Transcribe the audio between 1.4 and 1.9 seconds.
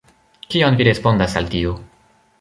al tio?